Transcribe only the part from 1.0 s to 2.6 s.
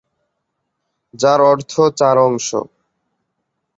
যার অর্থ চার অংশ।